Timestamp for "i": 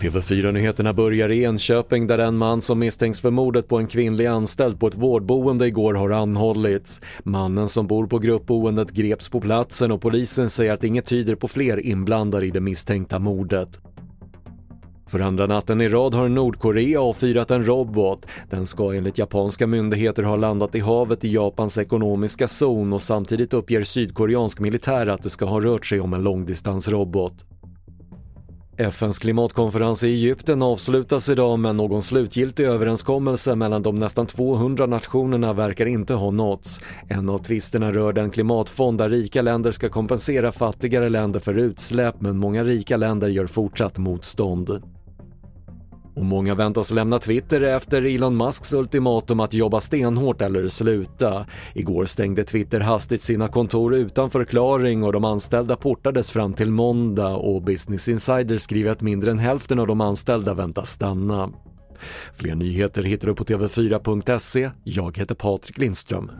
1.28-1.44, 12.46-12.50, 15.80-15.88, 20.74-20.80, 21.24-21.32, 30.04-30.06